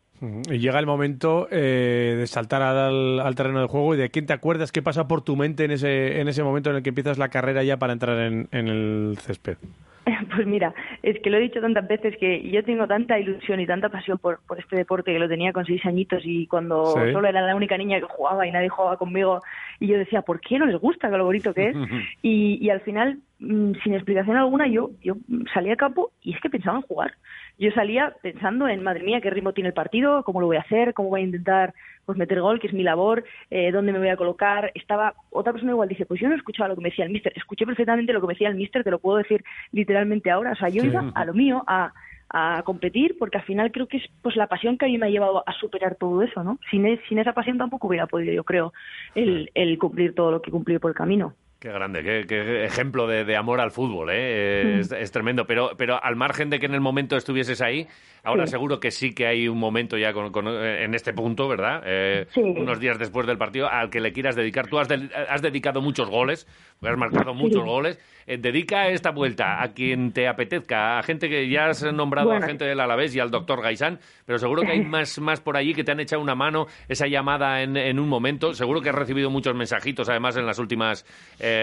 Y 0.48 0.58
llega 0.58 0.78
el 0.78 0.86
momento 0.86 1.48
eh, 1.50 2.14
de 2.16 2.26
saltar 2.28 2.62
al, 2.62 3.18
al, 3.18 3.34
terreno 3.34 3.60
de 3.60 3.66
juego 3.66 3.94
y 3.94 3.98
de 3.98 4.08
quién 4.08 4.24
te 4.24 4.32
acuerdas, 4.32 4.70
qué 4.70 4.80
pasa 4.80 5.08
por 5.08 5.22
tu 5.22 5.34
mente 5.34 5.64
en 5.64 5.72
ese, 5.72 6.20
en 6.20 6.28
ese 6.28 6.44
momento 6.44 6.70
en 6.70 6.76
el 6.76 6.82
que 6.84 6.90
empiezas 6.90 7.18
la 7.18 7.28
carrera 7.28 7.64
ya 7.64 7.76
para 7.76 7.92
entrar 7.92 8.18
en, 8.20 8.48
en 8.52 8.68
el 8.68 9.18
césped. 9.18 9.56
Pues 10.34 10.46
mira, 10.46 10.74
es 11.02 11.20
que 11.20 11.30
lo 11.30 11.36
he 11.36 11.40
dicho 11.40 11.60
tantas 11.60 11.86
veces 11.86 12.16
que 12.18 12.50
yo 12.50 12.64
tengo 12.64 12.86
tanta 12.86 13.18
ilusión 13.18 13.60
y 13.60 13.66
tanta 13.66 13.88
pasión 13.88 14.18
por, 14.18 14.40
por 14.46 14.58
este 14.58 14.76
deporte 14.76 15.12
que 15.12 15.18
lo 15.18 15.28
tenía 15.28 15.52
con 15.52 15.64
seis 15.64 15.84
añitos 15.84 16.22
y 16.24 16.46
cuando 16.46 16.86
solo 16.86 17.28
era 17.28 17.40
la 17.40 17.54
única 17.54 17.76
niña 17.76 18.00
que 18.00 18.06
jugaba 18.06 18.46
y 18.46 18.52
nadie 18.52 18.68
jugaba 18.68 18.96
conmigo 18.96 19.40
y 19.78 19.86
yo 19.88 19.98
decía, 19.98 20.22
¿por 20.22 20.40
qué 20.40 20.58
no 20.58 20.66
les 20.66 20.80
gusta 20.80 21.08
lo 21.08 21.24
bonito 21.24 21.54
que 21.54 21.68
es? 21.68 21.76
y, 22.22 22.58
y 22.60 22.70
al 22.70 22.80
final, 22.80 23.18
mm, 23.40 23.72
sin 23.82 23.94
explicación 23.94 24.36
alguna, 24.36 24.66
yo, 24.66 24.90
yo 25.02 25.14
salí 25.52 25.70
a 25.70 25.76
campo 25.76 26.10
y 26.22 26.34
es 26.34 26.40
que 26.40 26.50
pensaba 26.50 26.78
en 26.78 26.82
jugar 26.82 27.12
yo 27.62 27.70
salía 27.70 28.14
pensando 28.22 28.66
en, 28.66 28.82
madre 28.82 29.04
mía, 29.04 29.20
qué 29.20 29.30
ritmo 29.30 29.52
tiene 29.52 29.68
el 29.68 29.74
partido, 29.74 30.24
cómo 30.24 30.40
lo 30.40 30.48
voy 30.48 30.56
a 30.56 30.62
hacer, 30.62 30.94
cómo 30.94 31.10
voy 31.10 31.20
a 31.20 31.24
intentar 31.24 31.74
pues 32.04 32.18
meter 32.18 32.40
gol, 32.40 32.58
que 32.58 32.66
es 32.66 32.72
mi 32.72 32.82
labor, 32.82 33.22
eh, 33.50 33.70
dónde 33.70 33.92
me 33.92 34.00
voy 34.00 34.08
a 34.08 34.16
colocar. 34.16 34.72
Estaba 34.74 35.14
otra 35.30 35.52
persona 35.52 35.70
igual 35.70 35.88
dice, 35.88 36.04
pues 36.04 36.20
yo 36.20 36.28
no 36.28 36.34
escuchaba 36.34 36.68
lo 36.68 36.74
que 36.74 36.80
me 36.82 36.90
decía 36.90 37.04
el 37.04 37.12
mister, 37.12 37.32
escuché 37.36 37.64
perfectamente 37.64 38.12
lo 38.12 38.20
que 38.20 38.26
me 38.26 38.32
decía 38.32 38.48
el 38.48 38.56
mister, 38.56 38.82
te 38.82 38.90
lo 38.90 38.98
puedo 38.98 39.18
decir 39.18 39.44
literalmente 39.70 40.30
ahora. 40.30 40.52
O 40.52 40.56
sea, 40.56 40.68
yo 40.70 40.82
iba 40.84 41.12
a 41.14 41.24
lo 41.24 41.34
mío, 41.34 41.62
a, 41.68 41.92
a 42.30 42.62
competir, 42.64 43.16
porque 43.16 43.38
al 43.38 43.44
final 43.44 43.70
creo 43.70 43.86
que 43.86 43.98
es 43.98 44.04
pues 44.22 44.34
la 44.34 44.48
pasión 44.48 44.76
que 44.76 44.86
a 44.86 44.88
mí 44.88 44.98
me 44.98 45.06
ha 45.06 45.10
llevado 45.10 45.44
a 45.46 45.52
superar 45.52 45.94
todo 45.94 46.22
eso, 46.22 46.42
¿no? 46.42 46.58
Sin, 46.68 46.84
sin 47.08 47.18
esa 47.18 47.32
pasión 47.32 47.58
tampoco 47.58 47.86
hubiera 47.86 48.08
podido, 48.08 48.32
yo 48.32 48.42
creo, 48.42 48.72
el, 49.14 49.50
el 49.54 49.78
cumplir 49.78 50.14
todo 50.14 50.32
lo 50.32 50.42
que 50.42 50.50
cumplí 50.50 50.78
por 50.78 50.90
el 50.90 50.96
camino. 50.96 51.34
Qué 51.62 51.70
grande, 51.70 52.02
qué, 52.26 52.64
ejemplo 52.64 53.06
de, 53.06 53.36
amor 53.36 53.60
al 53.60 53.70
fútbol, 53.70 54.10
¿eh? 54.10 54.80
Es, 54.80 54.90
es, 54.90 55.12
tremendo. 55.12 55.46
Pero, 55.46 55.70
pero 55.76 56.02
al 56.02 56.16
margen 56.16 56.50
de 56.50 56.58
que 56.58 56.66
en 56.66 56.74
el 56.74 56.80
momento 56.80 57.16
estuvieses 57.16 57.62
ahí, 57.62 57.86
Ahora 58.24 58.46
seguro 58.46 58.78
que 58.78 58.92
sí 58.92 59.14
que 59.14 59.26
hay 59.26 59.48
un 59.48 59.58
momento 59.58 59.98
ya 59.98 60.12
con, 60.12 60.46
eh, 60.46 60.84
en 60.84 60.94
este 60.94 61.12
punto, 61.12 61.48
¿verdad? 61.48 61.82
Eh, 61.84 62.26
unos 62.36 62.78
días 62.78 62.96
después 62.96 63.26
del 63.26 63.36
partido 63.36 63.68
al 63.68 63.90
que 63.90 64.00
le 64.00 64.12
quieras 64.12 64.36
dedicar. 64.36 64.68
Tú 64.68 64.78
has, 64.78 64.88
has 65.28 65.42
dedicado 65.42 65.80
muchos 65.80 66.08
goles, 66.08 66.46
has 66.82 66.96
marcado 66.96 67.34
muchos 67.34 67.64
goles. 67.64 67.98
Eh, 68.28 68.38
dedica 68.38 68.86
esta 68.86 69.10
vuelta 69.10 69.60
a 69.60 69.72
quien 69.72 70.12
te 70.12 70.28
apetezca, 70.28 71.00
a 71.00 71.02
gente 71.02 71.28
que 71.28 71.48
ya 71.48 71.66
has 71.66 71.82
nombrado, 71.92 72.30
a 72.30 72.40
gente 72.40 72.64
del 72.64 72.78
Alavés 72.78 73.16
y 73.16 73.18
al 73.18 73.32
doctor 73.32 73.60
Gaisán, 73.60 73.98
pero 74.24 74.38
seguro 74.38 74.62
que 74.62 74.70
hay 74.70 74.80
más, 74.84 75.18
más 75.18 75.40
por 75.40 75.56
allí 75.56 75.74
que 75.74 75.82
te 75.82 75.90
han 75.90 75.98
echado 75.98 76.22
una 76.22 76.36
mano, 76.36 76.66
esa 76.88 77.08
llamada 77.08 77.62
en, 77.62 77.76
en 77.76 77.98
un 77.98 78.08
momento. 78.08 78.54
Seguro 78.54 78.80
que 78.80 78.90
has 78.90 78.94
recibido 78.94 79.30
muchos 79.30 79.56
mensajitos, 79.56 80.08
además, 80.08 80.36
en 80.36 80.46
las 80.46 80.60
últimas 80.60 81.04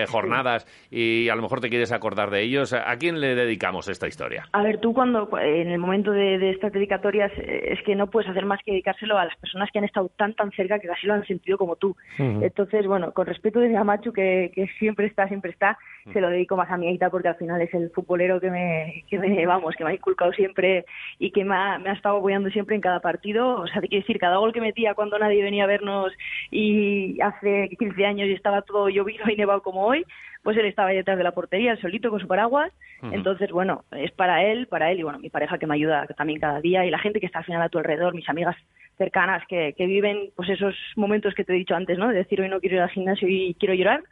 jornadas 0.07 0.65
y 0.91 1.29
a 1.29 1.35
lo 1.35 1.41
mejor 1.41 1.61
te 1.61 1.69
quieres 1.69 1.91
acordar 1.91 2.29
de 2.29 2.41
ellos. 2.41 2.73
¿A 2.73 2.95
quién 2.97 3.19
le 3.19 3.35
dedicamos 3.35 3.87
esta 3.89 4.07
historia? 4.07 4.45
A 4.51 4.63
ver, 4.63 4.79
tú 4.79 4.93
cuando, 4.93 5.29
en 5.39 5.69
el 5.69 5.79
momento 5.79 6.11
de 6.11 6.49
estas 6.49 6.73
dedicatorias 6.73 7.31
eh, 7.37 7.73
es 7.73 7.83
que 7.83 7.95
no 7.95 8.07
puedes 8.07 8.29
hacer 8.29 8.45
más 8.45 8.59
que 8.63 8.71
dedicárselo 8.71 9.17
a 9.17 9.25
las 9.25 9.35
personas 9.37 9.69
que 9.71 9.79
han 9.79 9.85
estado 9.85 10.09
tan 10.17 10.33
tan 10.33 10.51
cerca 10.51 10.79
que 10.79 10.87
casi 10.87 11.07
lo 11.07 11.13
han 11.13 11.25
sentido 11.25 11.57
como 11.57 11.75
tú. 11.75 11.95
Entonces, 12.17 12.85
bueno, 12.87 13.13
con 13.13 13.25
respeto 13.25 13.59
de 13.59 13.69
mi 13.69 13.75
amachu 13.75 14.11
que, 14.11 14.51
que 14.53 14.67
siempre 14.79 15.07
está, 15.07 15.27
siempre 15.27 15.51
está, 15.51 15.77
se 16.11 16.21
lo 16.21 16.29
dedico 16.29 16.55
más 16.55 16.69
a 16.69 16.77
mi 16.77 16.87
Aita 16.87 17.09
porque 17.09 17.27
al 17.27 17.35
final 17.35 17.61
es 17.61 17.73
el 17.73 17.89
futbolero 17.91 18.39
que 18.39 18.49
me, 18.49 19.03
que 19.09 19.19
me 19.19 19.45
vamos, 19.45 19.75
que 19.75 19.83
me 19.83 19.91
ha 19.91 19.93
inculcado 19.93 20.31
siempre 20.33 20.85
y 21.17 21.31
que 21.31 21.43
me 21.43 21.55
ha, 21.55 21.79
me 21.79 21.89
ha 21.89 21.93
estado 21.93 22.17
apoyando 22.17 22.49
siempre 22.49 22.75
en 22.75 22.81
cada 22.81 22.99
partido. 22.99 23.61
O 23.61 23.67
sea, 23.67 23.81
te 23.81 23.87
quiero 23.87 24.03
decir, 24.03 24.19
cada 24.19 24.37
gol 24.37 24.53
que 24.53 24.61
metía 24.61 24.93
cuando 24.93 25.19
nadie 25.19 25.43
venía 25.43 25.63
a 25.63 25.67
vernos 25.67 26.11
y 26.51 27.19
hace 27.21 27.69
15 27.77 28.05
años 28.05 28.27
y 28.27 28.33
estaba 28.33 28.61
todo 28.61 28.89
llovido 28.89 29.25
y 29.29 29.35
nevado 29.35 29.61
como 29.61 29.78
hoy, 29.79 30.05
pues 30.43 30.57
él 30.57 30.65
estaba 30.65 30.89
detrás 30.89 31.17
de 31.17 31.23
la 31.23 31.31
portería, 31.31 31.71
el 31.71 31.81
solito 31.81 32.09
con 32.09 32.19
su 32.19 32.27
paraguas. 32.27 32.71
Entonces, 33.01 33.51
bueno, 33.51 33.85
es 33.91 34.11
para 34.11 34.43
él, 34.43 34.67
para 34.67 34.91
él 34.91 34.99
y 34.99 35.03
bueno, 35.03 35.19
mi 35.19 35.29
pareja 35.29 35.57
que 35.57 35.67
me 35.67 35.75
ayuda 35.75 36.05
también 36.17 36.39
cada 36.39 36.59
día 36.59 36.85
y 36.85 36.91
la 36.91 36.99
gente 36.99 37.19
que 37.19 37.25
está 37.25 37.39
al 37.39 37.45
final 37.45 37.61
a 37.61 37.69
tu 37.69 37.77
alrededor, 37.77 38.13
mis 38.13 38.27
amigas 38.27 38.55
cercanas 38.97 39.41
que, 39.47 39.73
que 39.77 39.85
viven 39.85 40.31
pues 40.35 40.49
esos 40.49 40.75
momentos 40.95 41.33
que 41.33 41.45
te 41.45 41.53
he 41.53 41.57
dicho 41.57 41.75
antes, 41.75 41.97
¿no? 41.97 42.09
De 42.09 42.15
decir 42.15 42.41
hoy 42.41 42.49
no 42.49 42.59
quiero 42.59 42.75
ir 42.75 42.81
al 42.81 42.89
gimnasio 42.89 43.27
y 43.29 43.55
quiero 43.57 43.73
llorar 43.73 44.03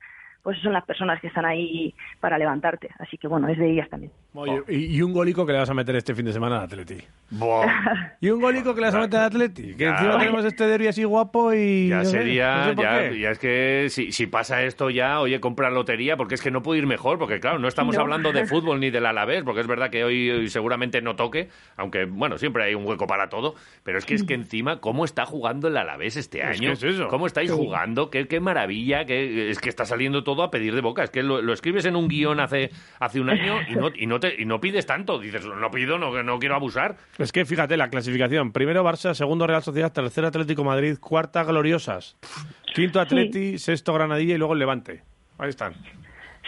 pues 0.48 0.62
son 0.62 0.72
las 0.72 0.86
personas 0.86 1.20
que 1.20 1.28
están 1.28 1.44
ahí 1.44 1.94
para 2.22 2.38
levantarte. 2.38 2.88
Así 3.00 3.18
que 3.18 3.28
bueno, 3.28 3.50
es 3.50 3.58
de 3.58 3.70
ellas 3.70 3.90
también. 3.90 4.14
y, 4.70 5.02
un 5.02 5.12
golico 5.12 5.46
que 5.46 5.52
le 5.52 5.60
vas 5.60 5.70
a 5.70 5.74
meter 5.74 5.94
este 5.98 6.16
fin 6.16 6.24
de 6.24 6.32
semana 6.32 6.60
al 6.60 6.64
Atleti. 6.64 7.04
y 8.22 8.30
un 8.30 8.40
golico 8.40 8.74
que 8.74 8.80
le 8.80 8.88
vas 8.88 8.96
a 8.96 9.00
meter 9.02 9.20
al 9.20 9.26
Atleti. 9.26 9.76
Que 9.76 9.88
encima 9.88 10.18
tenemos 10.18 10.46
este 10.46 10.66
derby 10.66 10.88
así 10.88 11.04
guapo 11.04 11.54
y... 11.54 11.90
Ya 11.90 12.06
sería, 12.06 12.74
ya, 12.78 13.12
ya, 13.12 13.32
es 13.32 13.40
que 13.40 13.88
si, 13.90 14.14
si, 14.14 14.28
pasa 14.28 14.64
esto 14.64 14.90
ya, 14.90 15.20
oye, 15.20 15.42
compra 15.42 15.70
lotería, 15.70 16.16
porque 16.16 16.36
es 16.36 16.42
que 16.42 16.50
no 16.50 16.64
puede 16.64 16.80
ir 16.80 16.88
mejor, 16.88 17.20
porque 17.20 17.42
claro, 17.42 17.60
no 17.60 17.68
estamos 17.68 17.98
hablando 17.98 18.32
de 18.32 18.46
fútbol 18.48 18.80
ni 18.80 18.90
del 18.90 19.06
Alavés, 19.06 19.44
porque 19.44 19.60
es 19.60 19.68
verdad 19.68 19.90
que 19.90 20.06
hoy, 20.06 20.48
seguramente 20.48 21.02
no 21.02 21.18
toque, 21.18 21.50
aunque 21.76 22.06
bueno, 22.06 22.38
siempre 22.38 22.64
hay 22.64 22.74
un 22.74 22.86
hueco 22.86 23.06
para 23.06 23.28
todo, 23.28 23.56
pero 23.84 23.98
es 23.98 24.06
que 24.06 24.14
es 24.14 24.24
que 24.24 24.36
encima, 24.36 24.80
¿cómo 24.80 25.04
está 25.04 25.26
jugando 25.26 25.68
el 25.68 25.76
Alavés 25.76 26.16
este 26.16 26.42
año? 26.42 26.72
Es 26.72 26.82
eso. 26.84 27.10
¿Cómo 27.10 27.28
estáis 27.28 27.52
jugando? 27.52 28.10
¿Qué, 28.10 28.30
qué 28.30 28.40
maravilla, 28.40 29.04
que 29.04 29.50
es 29.50 29.60
que 29.60 29.68
está 29.68 29.84
saliendo 29.84 30.24
todo 30.24 30.37
todo 30.38 30.46
a 30.46 30.52
pedir 30.52 30.76
de 30.76 30.82
boca. 30.82 31.04
Es 31.04 31.10
que 31.10 31.24
lo, 31.24 31.52
escribes 31.52 31.86
en 31.86 31.96
un 31.96 32.08
guion 32.08 32.40
hace, 32.40 32.70
hace 33.00 33.20
un 33.20 33.30
año 33.30 33.58
y 33.68 33.76
no, 33.76 33.90
y, 33.94 34.06
no 34.06 34.20
te, 34.20 34.40
y 34.40 34.46
no 34.46 34.62
pides 34.62 34.86
tanto. 34.86 35.20
Dices, 35.20 35.46
no 35.46 35.72
pido, 35.72 35.98
no, 35.98 36.24
no 36.24 36.40
quiero 36.40 36.56
abusar. 36.56 36.96
Es 37.18 37.32
que 37.32 37.44
fíjate 37.44 37.76
la 37.76 37.90
clasificación. 37.90 38.52
Primero 38.52 38.86
Barça, 38.86 39.14
segundo 39.16 39.48
Real 39.48 39.64
Sociedad, 39.64 39.92
tercero 39.92 40.28
Atlético 40.28 40.64
Madrid, 40.64 40.98
cuarta 41.00 41.44
Gloriosas, 41.44 42.18
quinto 42.76 43.00
Atleti, 43.00 43.58
sexto 43.58 43.94
Granadilla 43.94 44.36
y 44.36 44.38
luego 44.38 44.54
el 44.54 44.60
Levante. 44.60 45.02
Ahí 45.40 45.50
están. 45.50 45.74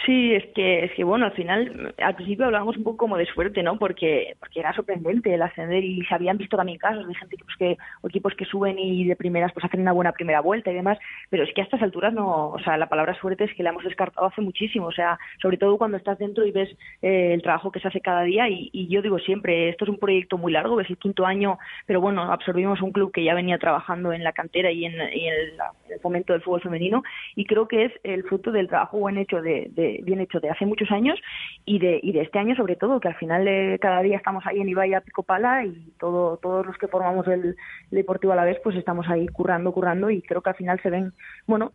Sí, 0.06 0.32
es 0.34 0.46
que, 0.54 0.84
es 0.84 0.92
que 0.92 1.04
bueno, 1.04 1.26
al 1.26 1.32
final, 1.32 1.94
al 1.98 2.14
principio 2.14 2.46
hablábamos 2.46 2.76
un 2.76 2.84
poco 2.84 2.96
como 2.96 3.18
de 3.18 3.26
suerte, 3.26 3.62
¿no? 3.62 3.78
Porque, 3.78 4.34
porque 4.38 4.60
era 4.60 4.72
sorprendente 4.72 5.34
el 5.34 5.42
ascender 5.42 5.84
y 5.84 6.02
se 6.06 6.14
habían 6.14 6.38
visto 6.38 6.56
también 6.56 6.78
casos 6.78 7.06
de 7.06 7.14
gente 7.14 7.36
pues, 7.38 7.56
que, 7.58 7.76
o 8.00 8.08
equipos 8.08 8.34
que 8.34 8.46
suben 8.46 8.78
y 8.78 9.06
de 9.06 9.16
primeras 9.16 9.52
pues 9.52 9.64
hacen 9.64 9.80
una 9.80 9.92
buena 9.92 10.12
primera 10.12 10.40
vuelta 10.40 10.70
y 10.70 10.74
demás, 10.74 10.98
pero 11.28 11.44
es 11.44 11.52
que 11.52 11.60
a 11.60 11.64
estas 11.64 11.82
alturas 11.82 12.14
no, 12.14 12.48
o 12.48 12.58
sea, 12.60 12.78
la 12.78 12.88
palabra 12.88 13.14
suerte 13.14 13.44
es 13.44 13.54
que 13.54 13.62
la 13.62 13.70
hemos 13.70 13.84
descartado 13.84 14.26
hace 14.26 14.40
muchísimo, 14.40 14.86
o 14.86 14.92
sea, 14.92 15.18
sobre 15.42 15.58
todo 15.58 15.76
cuando 15.76 15.98
estás 15.98 16.18
dentro 16.18 16.46
y 16.46 16.50
ves 16.50 16.70
eh, 17.02 17.34
el 17.34 17.42
trabajo 17.42 17.70
que 17.70 17.80
se 17.80 17.88
hace 17.88 18.00
cada 18.00 18.22
día 18.22 18.48
y, 18.48 18.70
y, 18.72 18.88
yo 18.88 19.02
digo 19.02 19.18
siempre, 19.18 19.68
esto 19.68 19.84
es 19.84 19.90
un 19.90 19.98
proyecto 19.98 20.38
muy 20.38 20.52
largo, 20.52 20.80
es 20.80 20.88
el 20.88 20.96
quinto 20.96 21.26
año, 21.26 21.58
pero 21.86 22.00
bueno, 22.00 22.32
absorbimos 22.32 22.80
un 22.80 22.92
club 22.92 23.12
que 23.12 23.24
ya 23.24 23.34
venía 23.34 23.58
trabajando 23.58 24.12
en 24.12 24.24
la 24.24 24.32
cantera 24.32 24.72
y 24.72 24.86
en, 24.86 24.98
el, 25.00 25.52
fomento 26.00 26.32
del 26.32 26.40
fútbol 26.40 26.62
femenino 26.62 27.02
y 27.34 27.44
creo 27.44 27.68
que 27.68 27.84
es 27.84 27.92
el 28.04 28.22
fruto 28.22 28.52
del 28.52 28.68
trabajo 28.68 28.98
buen 28.98 29.18
hecho 29.18 29.42
de 29.42 29.70
bien 30.02 30.20
hecho 30.20 30.40
de 30.40 30.50
hace 30.50 30.66
muchos 30.66 30.90
años 30.90 31.18
y 31.64 31.78
de, 31.78 32.00
y 32.02 32.12
de 32.12 32.22
este 32.22 32.38
año 32.38 32.54
sobre 32.56 32.76
todo, 32.76 33.00
que 33.00 33.08
al 33.08 33.16
final 33.16 33.44
de 33.44 33.78
cada 33.80 34.02
día 34.02 34.16
estamos 34.16 34.44
ahí 34.46 34.60
en 34.60 34.68
Ibaya 34.68 35.00
Picopala 35.00 35.64
y 35.64 35.92
todo, 35.98 36.36
todos 36.38 36.66
los 36.66 36.76
que 36.78 36.88
formamos 36.88 37.26
el, 37.28 37.56
Deportivo 37.90 38.32
a 38.32 38.36
la 38.36 38.44
vez 38.44 38.58
pues 38.62 38.76
estamos 38.76 39.08
ahí 39.08 39.26
currando, 39.28 39.72
currando 39.72 40.10
y 40.10 40.22
creo 40.22 40.42
que 40.42 40.50
al 40.50 40.56
final 40.56 40.80
se 40.82 40.90
ven, 40.90 41.12
bueno, 41.46 41.72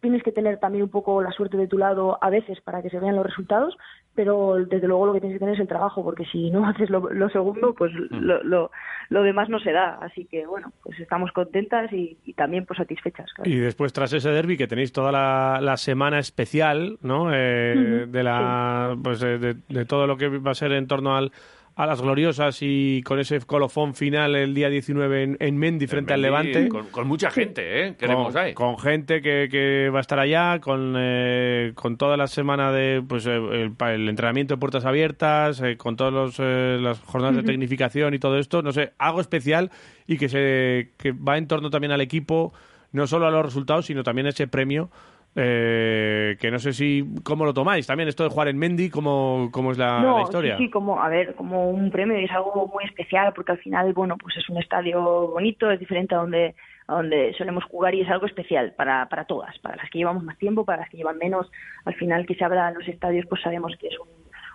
tienes 0.00 0.22
que 0.22 0.32
tener 0.32 0.58
también 0.58 0.84
un 0.84 0.90
poco 0.90 1.22
la 1.22 1.32
suerte 1.32 1.56
de 1.56 1.66
tu 1.66 1.78
lado 1.78 2.18
a 2.20 2.30
veces 2.30 2.60
para 2.60 2.82
que 2.82 2.90
se 2.90 3.00
vean 3.00 3.16
los 3.16 3.26
resultados, 3.26 3.76
pero 4.14 4.56
desde 4.56 4.86
luego 4.86 5.06
lo 5.06 5.12
que 5.12 5.20
tienes 5.20 5.36
que 5.36 5.40
tener 5.40 5.54
es 5.54 5.60
el 5.60 5.68
trabajo, 5.68 6.02
porque 6.02 6.24
si 6.26 6.50
no 6.50 6.66
haces 6.68 6.90
lo, 6.90 7.28
segundo, 7.30 7.74
pues 7.74 7.92
mm. 7.92 8.06
lo, 8.10 8.42
lo, 8.42 8.70
lo, 9.08 9.22
demás 9.22 9.48
no 9.48 9.58
se 9.58 9.72
da. 9.72 9.98
Así 10.00 10.24
que 10.26 10.46
bueno, 10.46 10.72
pues 10.82 10.98
estamos 11.00 11.32
contentas 11.32 11.92
y, 11.92 12.16
también 12.36 12.66
pues 12.66 12.78
satisfechas. 12.78 13.28
Y 13.44 13.56
después 13.56 13.92
tras 13.92 14.12
ese 14.12 14.30
derby 14.30 14.56
que 14.56 14.68
tenéis 14.68 14.92
toda 14.92 15.12
la, 15.12 15.76
semana 15.76 16.18
especial, 16.18 16.98
¿no? 17.02 17.32
Eh, 17.32 18.06
de 18.08 18.22
la, 18.22 18.96
pues 19.02 19.20
de, 19.20 19.38
de 19.38 19.84
todo 19.84 20.06
lo 20.06 20.16
que 20.16 20.28
va 20.28 20.52
a 20.52 20.54
ser 20.54 20.72
en 20.72 20.86
torno 20.86 21.16
al 21.16 21.32
a 21.78 21.86
las 21.86 22.02
gloriosas 22.02 22.58
y 22.60 23.02
con 23.04 23.20
ese 23.20 23.40
colofón 23.42 23.94
final 23.94 24.34
el 24.34 24.52
día 24.52 24.68
19 24.68 25.36
en, 25.38 25.58
Mendy 25.58 25.86
frente 25.86 26.12
al 26.12 26.20
Levante. 26.20 26.68
Con, 26.68 27.06
mucha 27.06 27.30
gente, 27.30 27.86
¿eh? 27.86 27.94
Queremos 27.96 28.32
con, 28.32 28.42
ahí. 28.42 28.52
con 28.52 28.76
gente 28.80 29.22
que, 29.22 29.46
que, 29.48 29.88
va 29.88 29.98
a 29.98 30.00
estar 30.00 30.18
allá, 30.18 30.58
con, 30.58 30.96
eh, 30.98 31.70
con 31.76 31.96
toda 31.96 32.16
la 32.16 32.26
semana 32.26 32.72
de 32.72 33.00
pues 33.06 33.26
eh, 33.26 33.70
el, 33.78 34.08
entrenamiento 34.08 34.54
de 34.54 34.58
puertas 34.58 34.84
abiertas, 34.84 35.60
eh, 35.60 35.76
con 35.76 35.94
todas 35.94 36.36
las 36.40 36.98
jornadas 36.98 37.36
de 37.36 37.42
tecnificación 37.44 38.12
y 38.12 38.18
todo 38.18 38.40
esto. 38.40 38.60
No 38.60 38.72
sé, 38.72 38.94
algo 38.98 39.20
especial 39.20 39.70
y 40.08 40.18
que, 40.18 40.28
se, 40.28 40.90
que 40.96 41.12
va 41.12 41.38
en 41.38 41.46
torno 41.46 41.70
también 41.70 41.92
al 41.92 42.00
equipo, 42.00 42.52
no 42.90 43.06
solo 43.06 43.28
a 43.28 43.30
los 43.30 43.44
resultados, 43.44 43.86
sino 43.86 44.02
también 44.02 44.26
a 44.26 44.30
ese 44.30 44.48
premio 44.48 44.90
eh, 45.34 46.36
que 46.40 46.50
no 46.50 46.58
sé 46.58 46.72
si 46.72 47.04
cómo 47.22 47.44
lo 47.44 47.54
tomáis 47.54 47.86
también 47.86 48.08
esto 48.08 48.24
de 48.24 48.30
jugar 48.30 48.48
en 48.48 48.58
Mendy 48.58 48.90
cómo, 48.90 49.50
cómo 49.52 49.72
es 49.72 49.78
la, 49.78 50.22
historia 50.22 50.56
sí, 50.56 50.68
como 50.70 51.00
a 51.00 51.08
ver 51.08 51.34
como 51.34 51.70
un 51.70 51.90
premio 51.90 52.16
es 52.16 52.30
algo 52.30 52.70
muy 52.72 52.84
especial 52.84 53.32
porque 53.34 53.52
al 53.52 53.58
final 53.58 53.92
bueno 53.92 54.16
pues 54.16 54.36
es 54.36 54.48
un 54.48 54.58
estadio 54.58 55.00
bonito 55.28 55.70
es 55.70 55.78
diferente 55.78 56.14
a 56.14 56.18
donde 56.18 56.54
a 56.88 56.94
donde 56.94 57.34
solemos 57.34 57.64
jugar 57.64 57.94
y 57.94 58.00
es 58.00 58.08
algo 58.08 58.26
especial 58.26 58.72
para, 58.72 59.06
para 59.08 59.26
todas, 59.26 59.56
para 59.58 59.76
las 59.76 59.90
que 59.90 59.98
llevamos 59.98 60.24
más 60.24 60.38
tiempo, 60.38 60.64
para 60.64 60.80
las 60.80 60.90
que 60.90 60.96
llevan 60.96 61.18
menos. 61.18 61.50
Al 61.84 61.94
final 61.94 62.26
que 62.26 62.34
se 62.34 62.44
habla 62.44 62.70
en 62.70 62.76
los 62.76 62.88
estadios, 62.88 63.26
pues 63.28 63.42
sabemos 63.42 63.76
que 63.78 63.88
es 63.88 63.98
un, 63.98 64.08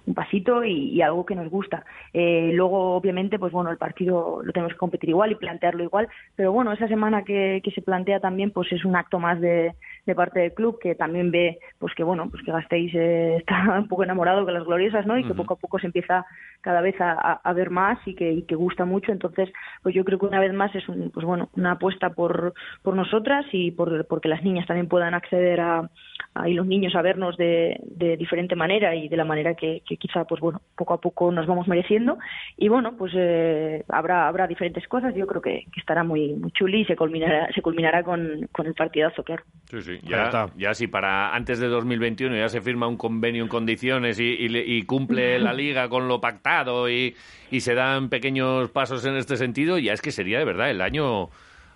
un 0.05 0.13
pasito 0.13 0.63
y, 0.63 1.01
algo 1.01 1.25
que 1.25 1.35
nos 1.35 1.49
gusta. 1.49 1.85
Eh, 2.13 2.51
luego, 2.53 2.95
obviamente, 2.95 3.39
pues 3.39 3.51
bueno, 3.51 3.71
el 3.71 3.77
partido 3.77 4.41
lo 4.43 4.51
tenemos 4.51 4.73
que 4.73 4.79
competir 4.79 5.09
igual 5.09 5.31
y 5.31 5.35
plantearlo 5.35 5.83
igual, 5.83 6.07
pero 6.35 6.51
bueno, 6.51 6.71
esa 6.71 6.87
semana 6.87 7.23
que, 7.23 7.61
que 7.63 7.71
se 7.71 7.81
plantea 7.81 8.19
también, 8.19 8.51
pues 8.51 8.71
es 8.71 8.85
un 8.85 8.95
acto 8.95 9.19
más 9.19 9.39
de, 9.39 9.73
de 10.05 10.15
parte 10.15 10.39
del 10.39 10.53
club 10.53 10.79
que 10.79 10.95
también 10.95 11.31
ve, 11.31 11.59
pues 11.79 11.93
que 11.95 12.03
bueno, 12.03 12.29
pues 12.29 12.43
que 12.43 12.51
Gasteiz 12.51 12.93
eh, 12.95 13.35
está 13.39 13.79
un 13.79 13.87
poco 13.87 14.03
enamorado 14.03 14.43
con 14.45 14.53
las 14.53 14.65
gloriosas, 14.65 15.05
¿no? 15.05 15.17
Y 15.17 15.23
que 15.23 15.33
poco 15.33 15.53
a 15.53 15.57
poco 15.57 15.79
se 15.79 15.87
empieza 15.87 16.25
cada 16.63 16.81
vez 16.81 16.99
a, 16.99 17.41
a, 17.43 17.53
ver 17.53 17.69
más 17.69 17.99
y 18.07 18.15
que, 18.15 18.31
y 18.31 18.43
que 18.43 18.55
gusta 18.55 18.85
mucho. 18.85 19.11
Entonces, 19.11 19.49
pues 19.83 19.93
yo 19.93 20.05
creo 20.05 20.17
que 20.17 20.25
una 20.25 20.39
vez 20.39 20.53
más 20.53 20.73
es 20.73 20.87
un, 20.87 21.11
pues 21.11 21.25
bueno, 21.25 21.49
una 21.55 21.73
apuesta 21.73 22.11
por, 22.11 22.53
por 22.81 22.95
nosotras 22.95 23.45
y 23.51 23.71
por 23.71 24.07
porque 24.07 24.29
las 24.29 24.43
niñas 24.43 24.65
también 24.65 24.87
puedan 24.87 25.13
acceder 25.13 25.59
a, 25.59 25.89
a 26.33 26.49
y 26.49 26.53
los 26.53 26.65
niños 26.65 26.95
a 26.95 27.01
vernos 27.01 27.35
de, 27.37 27.79
de 27.83 28.15
diferente 28.17 28.55
manera 28.55 28.95
y 28.95 29.09
de 29.09 29.17
la 29.17 29.25
manera 29.25 29.55
que 29.55 29.81
quizá 29.99 30.23
pues 30.23 30.41
bueno 30.41 30.61
poco 30.75 30.93
a 30.93 31.01
poco 31.01 31.31
nos 31.31 31.45
vamos 31.45 31.67
mereciendo. 31.67 32.17
Y 32.57 32.69
bueno 32.69 32.95
pues 32.97 33.11
eh, 33.15 33.83
habrá 33.89 34.27
habrá 34.27 34.47
diferentes 34.47 34.87
cosas. 34.87 35.13
Yo 35.15 35.27
creo 35.27 35.41
que, 35.41 35.65
estará 35.75 36.05
muy 36.05 36.33
muy 36.33 36.51
chuli 36.51 36.81
y 36.81 36.85
se 36.85 36.95
culminará 36.95 37.51
se 37.53 37.61
culminará 37.61 38.03
con, 38.03 38.47
con 38.53 38.67
el 38.67 38.73
partidazo 38.73 39.21
claro. 39.23 39.43
Sí 39.65 39.81
sí 39.81 39.99
ya, 40.03 40.49
ya 40.55 40.73
si 40.73 40.87
para 40.87 41.35
antes 41.35 41.59
de 41.59 41.67
2021 41.67 42.37
ya 42.37 42.47
se 42.47 42.61
firma 42.61 42.87
un 42.87 42.95
convenio 42.95 43.43
en 43.43 43.49
condiciones 43.49 44.19
y, 44.19 44.37
y, 44.39 44.83
cumple 44.83 45.39
la 45.39 45.53
liga 45.53 45.89
con 45.89 46.07
lo 46.07 46.21
pactado 46.21 46.52
y, 46.89 47.15
y 47.51 47.59
se 47.61 47.75
dan 47.75 48.09
pequeños 48.09 48.69
pasos 48.69 49.05
en 49.05 49.15
este 49.15 49.37
sentido 49.37 49.77
ya 49.77 49.93
es 49.93 50.01
que 50.01 50.11
sería 50.11 50.39
de 50.39 50.45
verdad 50.45 50.69
el 50.69 50.81
año 50.81 51.29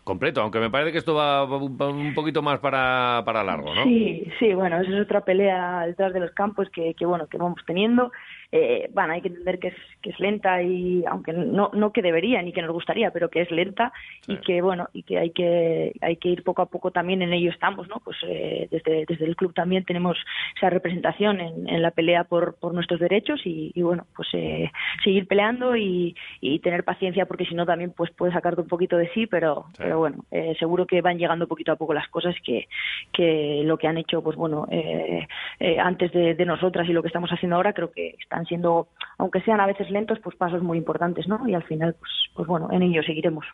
completo, 0.03 0.41
aunque 0.41 0.59
me 0.59 0.69
parece 0.69 0.93
que 0.93 0.99
esto 0.99 1.15
va 1.15 1.43
un 1.43 2.13
poquito 2.15 2.41
más 2.41 2.59
para, 2.59 3.23
para 3.25 3.43
largo, 3.43 3.75
¿no? 3.75 3.83
Sí, 3.83 4.25
sí, 4.39 4.53
bueno, 4.53 4.79
esa 4.79 4.89
es 4.89 5.01
otra 5.01 5.21
pelea 5.21 5.85
detrás 5.85 6.13
de 6.13 6.21
los 6.21 6.31
campos 6.31 6.69
que, 6.69 6.93
que 6.93 7.05
bueno, 7.05 7.27
que 7.27 7.37
vamos 7.37 7.59
teniendo 7.65 8.11
eh, 8.51 8.89
bueno, 8.93 9.13
hay 9.13 9.21
que 9.21 9.27
entender 9.27 9.59
que 9.59 9.69
es, 9.69 9.75
que 10.01 10.11
es 10.11 10.19
lenta 10.19 10.61
y 10.61 11.03
aunque 11.05 11.33
no, 11.33 11.69
no 11.73 11.91
que 11.91 12.01
debería 12.01 12.41
ni 12.41 12.53
que 12.53 12.61
nos 12.61 12.71
gustaría, 12.71 13.11
pero 13.11 13.29
que 13.29 13.41
es 13.41 13.51
lenta 13.51 13.91
y 14.25 14.37
que 14.37 14.61
bueno 14.61 14.87
y 14.93 15.03
que 15.03 15.17
hay 15.17 15.31
que 15.31 15.93
hay 16.01 16.15
que 16.15 16.29
ir 16.29 16.43
poco 16.43 16.61
a 16.61 16.67
poco 16.67 16.91
también 16.91 17.21
en 17.21 17.33
ello 17.33 17.51
estamos, 17.51 17.89
¿no? 17.89 17.97
Pues 18.03 18.17
eh, 18.23 18.67
desde, 18.71 19.05
desde 19.05 19.25
el 19.25 19.35
club 19.35 19.53
también 19.53 19.83
tenemos 19.83 20.17
esa 20.55 20.69
representación 20.69 21.41
en, 21.41 21.67
en 21.67 21.81
la 21.81 21.91
pelea 21.91 22.23
por, 22.23 22.55
por 22.55 22.73
nuestros 22.73 22.99
derechos 22.99 23.41
y, 23.45 23.71
y 23.75 23.81
bueno 23.81 24.05
pues 24.15 24.29
eh, 24.33 24.71
seguir 25.03 25.27
peleando 25.27 25.75
y, 25.75 26.15
y, 26.39 26.59
tener 26.59 26.83
paciencia 26.83 27.25
porque 27.25 27.45
si 27.45 27.53
no 27.53 27.65
también 27.65 27.91
pues 27.91 28.11
puede 28.11 28.31
sacarte 28.31 28.61
un 28.61 28.67
poquito 28.67 28.97
de 28.97 29.09
sí, 29.09 29.27
pero 29.27 29.65
pero 29.77 29.99
bueno 29.99 30.23
eh, 30.31 30.55
seguro 30.57 30.85
que 30.85 31.01
van 31.01 31.17
llegando 31.17 31.47
poquito 31.47 31.73
a 31.73 31.75
poco 31.75 31.93
las 31.93 32.07
cosas 32.07 32.35
que 32.43 32.67
que 33.11 33.61
lo 33.65 33.77
que 33.77 33.87
han 33.87 33.97
hecho 33.97 34.23
pues 34.23 34.37
bueno 34.37 34.67
eh, 34.71 35.27
eh, 35.59 35.79
antes 35.79 36.11
de, 36.13 36.33
de 36.35 36.45
nosotras 36.45 36.87
y 36.87 36.93
lo 36.93 37.01
que 37.01 37.07
estamos 37.07 37.29
haciendo 37.29 37.57
ahora 37.57 37.73
creo 37.73 37.91
que 37.91 38.15
está 38.19 38.36
están 38.37 38.45
siendo, 38.45 38.87
aunque 39.17 39.41
sean 39.41 39.59
a 39.59 39.65
veces 39.65 39.89
lentos, 39.89 40.19
pues 40.23 40.35
pasos 40.35 40.61
muy 40.61 40.77
importantes, 40.77 41.27
¿no? 41.27 41.47
Y 41.47 41.55
al 41.55 41.63
final, 41.63 41.95
pues, 41.99 42.11
pues 42.35 42.47
bueno, 42.47 42.69
en 42.71 42.83
ello 42.83 43.01
seguiremos. 43.03 43.45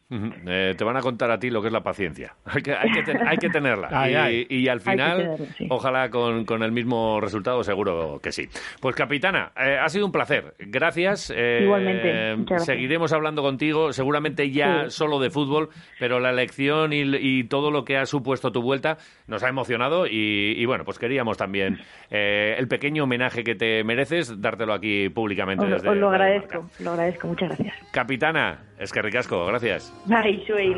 Eh, 0.45 0.75
te 0.77 0.83
van 0.83 0.97
a 0.97 1.01
contar 1.01 1.31
a 1.31 1.39
ti 1.39 1.49
lo 1.49 1.61
que 1.61 1.67
es 1.67 1.73
la 1.73 1.83
paciencia. 1.83 2.35
Hay 2.45 2.61
que, 2.61 2.73
hay 2.73 2.91
que, 2.91 3.11
hay 3.25 3.37
que 3.37 3.49
tenerla. 3.49 3.89
y, 4.49 4.67
al 4.67 4.81
final, 4.81 5.37
ojalá 5.69 6.09
con, 6.09 6.45
con, 6.45 6.63
el 6.63 6.71
mismo 6.71 7.19
resultado, 7.19 7.63
seguro 7.63 8.19
que 8.21 8.31
sí. 8.31 8.47
Pues 8.79 8.95
capitana, 8.95 9.51
eh, 9.57 9.77
ha 9.81 9.89
sido 9.89 10.05
un 10.05 10.11
placer. 10.11 10.53
Gracias. 10.59 11.33
Eh, 11.35 11.61
Igualmente. 11.63 12.59
Seguiremos 12.59 13.13
hablando 13.13 13.41
contigo, 13.41 13.93
seguramente 13.93 14.51
ya 14.51 14.89
solo 14.89 15.19
de 15.19 15.29
fútbol, 15.29 15.69
pero 15.99 16.19
la 16.19 16.29
elección 16.29 16.91
y, 16.93 17.43
todo 17.45 17.71
lo 17.71 17.83
que 17.83 17.97
ha 17.97 18.05
supuesto 18.05 18.51
tu 18.51 18.61
vuelta 18.61 18.97
nos 19.27 19.43
ha 19.43 19.49
emocionado 19.49 20.05
y, 20.07 20.65
bueno, 20.65 20.85
pues 20.85 20.97
queríamos 20.99 21.37
también 21.37 21.79
el 22.09 22.67
pequeño 22.67 23.03
homenaje 23.03 23.43
que 23.43 23.55
te 23.55 23.83
mereces, 23.83 24.41
dártelo 24.41 24.72
aquí 24.73 25.09
públicamente. 25.09 25.65
Os, 25.65 25.83
lo 25.83 26.09
agradezco, 26.09 26.69
lo 26.79 26.91
agradezco, 26.91 27.27
muchas 27.27 27.49
gracias. 27.49 27.75
Capitana, 27.91 28.59
es 28.77 28.91
que 28.91 29.01
ricasco, 29.01 29.45
gracias. 29.45 29.93
Ay, 30.09 30.43
soy, 30.47 30.75